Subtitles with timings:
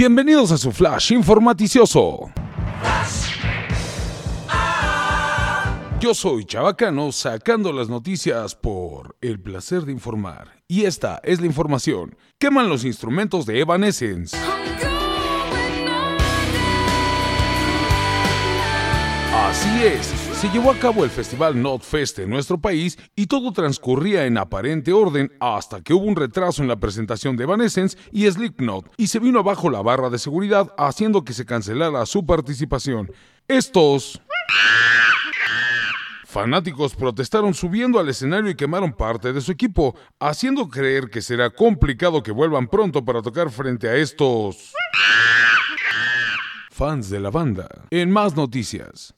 [0.00, 2.30] Bienvenidos a su flash informaticioso.
[6.00, 10.62] Yo soy Chabacano sacando las noticias por el placer de informar.
[10.66, 12.16] Y esta es la información.
[12.38, 14.34] Queman los instrumentos de Evanescence.
[19.34, 24.24] Así es, se llevó a cabo el festival Notfest en nuestro país y todo transcurría
[24.24, 28.90] en aparente orden hasta que hubo un retraso en la presentación de Evanescence y Slipknot
[28.96, 33.12] y se vino abajo la barra de seguridad haciendo que se cancelara su participación.
[33.48, 34.22] Estos
[36.24, 41.50] Fanáticos protestaron subiendo al escenario y quemaron parte de su equipo, haciendo creer que será
[41.50, 44.72] complicado que vuelvan pronto para tocar frente a estos
[46.70, 47.68] fans de la banda.
[47.90, 49.12] En más noticias.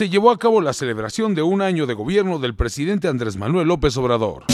[0.00, 3.68] Se llevó a cabo la celebración de un año de gobierno del presidente Andrés Manuel
[3.68, 4.44] López Obrador.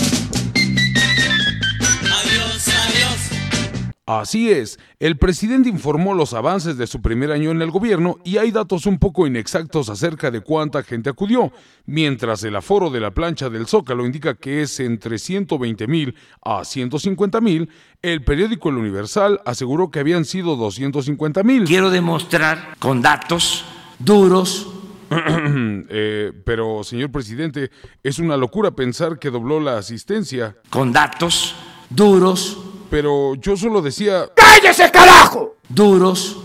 [4.07, 8.38] Así es, el presidente informó los avances de su primer año en el gobierno y
[8.38, 11.53] hay datos un poco inexactos acerca de cuánta gente acudió,
[11.85, 16.65] mientras el aforo de la plancha del Zócalo indica que es entre 120 mil a
[16.65, 17.71] 150 mil,
[18.03, 21.66] el periódico El Universal aseguró que habían sido 250 mil.
[21.66, 23.65] Quiero demostrar con datos
[24.01, 24.73] duros
[25.88, 27.71] eh, pero, señor presidente,
[28.02, 30.57] es una locura pensar que dobló la asistencia.
[30.71, 31.54] Con datos
[31.90, 32.59] duros
[32.90, 34.29] pero yo solo decía...
[34.35, 35.57] ¡Cállese, carajo!
[35.68, 36.37] Duros.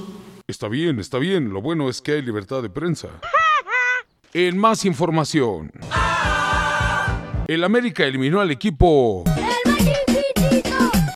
[0.47, 1.53] Está bien, está bien.
[1.53, 3.09] Lo bueno es que hay libertad de prensa.
[4.33, 5.73] En más información.
[7.49, 9.25] El América eliminó al equipo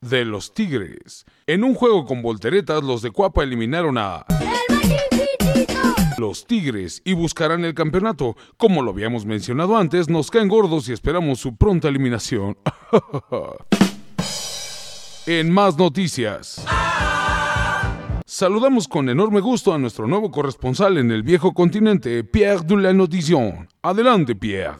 [0.01, 1.25] de los Tigres.
[1.47, 4.25] En un juego con volteretas, los de Cuapa eliminaron a
[6.17, 8.35] los Tigres y buscarán el campeonato.
[8.57, 12.57] Como lo habíamos mencionado antes, nos caen gordos y esperamos su pronta eliminación.
[15.27, 16.63] En más noticias.
[18.27, 22.93] Saludamos con enorme gusto a nuestro nuevo corresponsal en el viejo continente, Pierre de la
[22.93, 23.67] Notición.
[23.81, 24.77] Adelante, Pierre.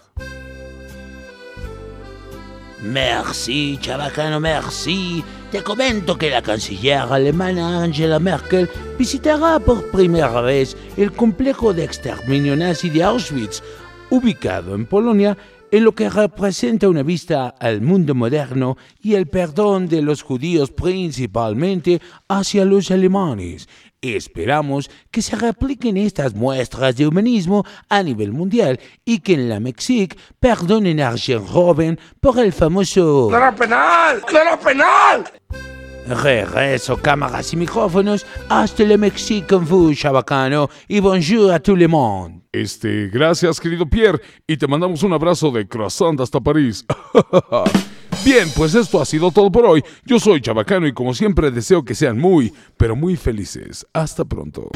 [2.81, 5.24] Merci, chabacano, merci.
[5.52, 11.85] Te comento que la canciller alemana Angela Merkel visitará por primera vez el complejo de
[11.85, 13.64] exterminio nazi de Auschwitz,
[14.09, 15.38] ubicado en Polonia
[15.72, 20.72] en lo que representa una vista al mundo moderno y el perdón de los judíos
[20.72, 23.68] principalmente hacia los alemanes.
[24.02, 29.59] Esperamos que se repliquen estas muestras de humanismo a nivel mundial y que en la
[29.59, 33.28] Mexique perdonen a Arjen Robben por el famoso...
[33.30, 34.22] ¡Claro penal!
[34.28, 35.24] ¡Claro penal!
[36.07, 41.88] Regreso cámaras y micrófonos hasta le Mexique con vous, chabacano, y bonjour a tout le
[41.88, 42.43] monde.
[42.51, 46.85] Este, gracias querido Pierre, y te mandamos un abrazo de croissant hasta París.
[48.23, 49.83] Bien, pues esto ha sido todo por hoy.
[50.05, 53.85] Yo soy Chabacano y como siempre deseo que sean muy, pero muy felices.
[53.93, 54.69] Hasta pronto.